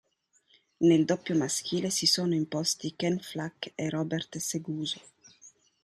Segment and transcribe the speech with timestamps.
[0.79, 4.99] Nel doppio maschile si sono imposti Ken Flach e Robert Seguso.